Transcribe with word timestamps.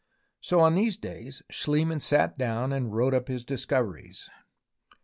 So 0.39 0.61
on 0.61 0.73
these 0.73 0.97
days 0.97 1.43
Schliemann 1.51 1.99
sat 1.99 2.35
down 2.35 2.73
and 2.73 2.91
wrote 2.91 3.13
up 3.13 3.27
his 3.27 3.45
discoveries. 3.45 4.27